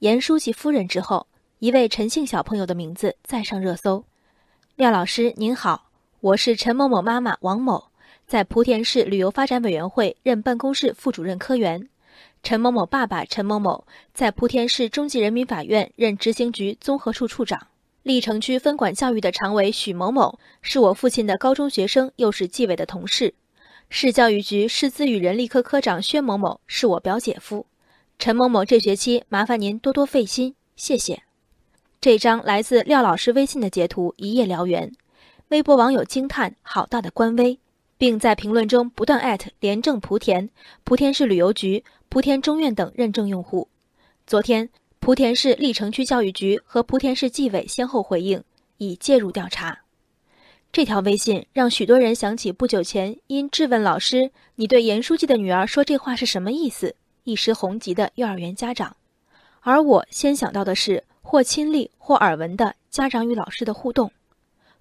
[0.00, 1.26] 严书记夫人之后，
[1.58, 4.04] 一位陈姓小朋友的名字再上热搜。
[4.76, 5.90] 廖老师您好，
[6.20, 7.90] 我是陈某某妈妈王某，
[8.24, 11.88] 在莆田市旅游发展委员会任办公室副主任科员。
[12.44, 13.84] 陈某某爸爸陈某某
[14.14, 17.66] 在莆田市中级人民法院任执行局综合处处长。
[18.04, 23.34] 历城区分管教育的常委许某某是我父亲的高中学生，又是纪委的同事。
[23.90, 27.66] 市教育局师资与人力科科长薛某某是我表姐夫。
[28.18, 31.22] 陈某某这学期麻烦您多多费心，谢谢。
[32.00, 34.92] 这张来自廖老师微信的截图一夜燎原，
[35.50, 37.56] 微博网友惊叹好大的官威，
[37.96, 40.50] 并在评论中不断艾特廉政莆田、
[40.84, 43.68] 莆田市旅游局、莆田中院等认证用户。
[44.26, 44.68] 昨天，
[45.00, 48.42] 莆田市历城区教育局和莆田市纪委先后回应，
[48.78, 49.78] 已介入调查。
[50.72, 56.96] 这条微信让许多人想起不久前因质问老师“你对严书记的女儿说这话是什么意思”
[57.28, 58.96] 一时红极的幼儿园家长，
[59.60, 61.04] 而我先想到的是。
[61.20, 64.10] 或亲历或耳闻的家长与老师的互动，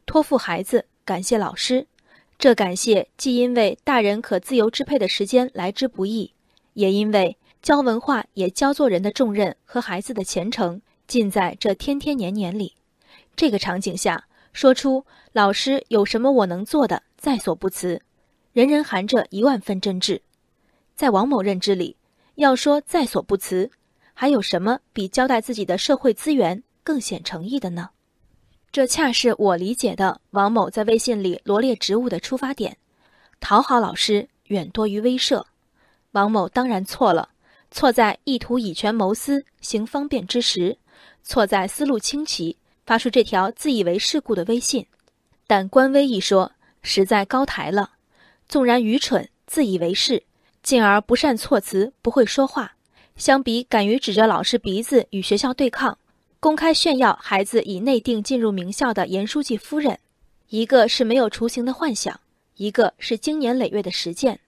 [0.05, 1.85] 托付孩子，感谢老师。
[2.39, 6.31] 这感谢既因为大人可自由支配的时间来之不易，
[6.71, 12.75] 也因为教文化也教做人的重任和孩子的前程尽在这天天年年里。
[13.35, 18.01] 这个场景下，说出老师有什么我能做的，在所不辞，
[18.53, 20.21] 人人含着一万分真挚。
[20.95, 21.96] 在王某认知里，
[22.37, 23.71] 要说在所不辞。
[24.13, 27.89] 还有什么比交代自己的社会资源更显诚意的呢？
[28.71, 32.77] 这恰是我理解的王某在微信里罗列职务的出发点。
[33.39, 35.45] 讨好老师远多于威慑。
[36.11, 37.29] 王某当然错了，
[37.71, 40.77] 错在意图以权谋私，行方便之时；
[41.23, 44.85] 错在思路清奇，发出这条自以为世故的微信。
[45.47, 47.91] 但官微一说，实在高抬了。
[48.47, 50.23] 纵然愚蠢、自以为是，
[50.67, 52.73] 进而不善措辞，不会说话。
[53.15, 55.97] 相比敢于指着老师鼻子与学校对抗，
[56.41, 59.97] 公开炫耀孩子以内定进入名校的严书记夫人，
[60.49, 62.19] 一个是没有雏形的幻想，
[62.57, 64.41] 一个是经年累月的实践。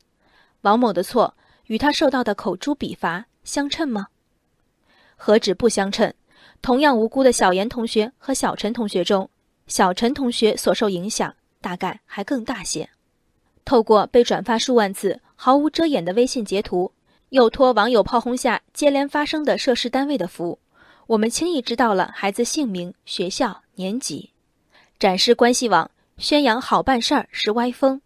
[0.63, 1.33] 王某的错
[1.67, 4.07] 与他受到的口诛笔伐相称吗？
[5.15, 6.13] 何止不相称？
[6.61, 9.29] 同样无辜的小严同学和小陈同学中，
[9.67, 12.89] 小陈同学所受影响大概还更大些。
[13.63, 16.91] 透过被转发数万次、毫无遮掩的微信截图。
[17.29, 20.59] 又托网友炮轰下接连发生的涉事单位的福，
[21.07, 24.31] 我们轻易知道了孩子姓名、学校、年级。
[24.99, 28.01] 展示关系网，宣扬好办事儿是歪风；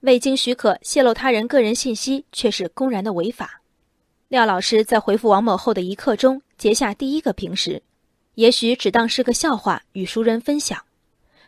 [0.00, 3.62] 未经许可泄露他人个人信息却是公然的违法。
[4.26, 7.80] 廖老师在回复王某后的一刻钟截下第一个屏时，
[8.34, 10.82] 也许只当是个笑话与熟人分享。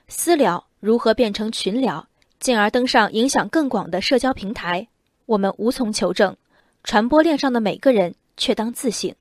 [0.07, 2.07] 私聊如何变成群聊，
[2.39, 4.87] 进而登上影响更广的社交平台，
[5.27, 6.37] 我们无从求证。
[6.83, 9.15] 传播链上的每个人却当自省。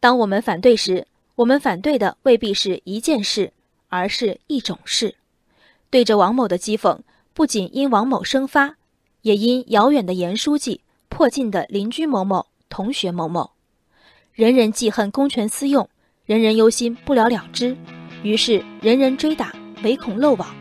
[0.00, 1.06] 当我们反对时，
[1.36, 3.52] 我们反对的未必是一件事，
[3.88, 5.14] 而是一种事。
[5.90, 6.98] 对着王某的讥讽，
[7.32, 8.74] 不仅因王某生发，
[9.20, 13.52] 也因遥远的严书记、迫近的邻居某某、同学某某。
[14.32, 15.88] 人人记恨公权私用，
[16.24, 17.76] 人人忧心不了了之，
[18.24, 19.54] 于是人人追打，
[19.84, 20.52] 唯恐漏网。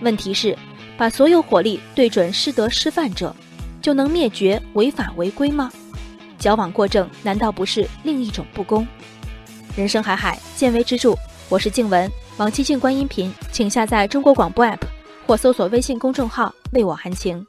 [0.00, 0.56] 问题是，
[0.96, 3.36] 把所有火力对准师德师范者。
[3.82, 5.70] 就能灭绝违法违规吗？
[6.38, 8.86] 矫枉过正难道不是另一种不公？
[9.76, 11.14] 人生海海，见微知著。
[11.48, 14.80] 我是静文，往期静观音频，请下载中国广播 app
[15.26, 17.46] 或搜索微信公众号“为我含情”。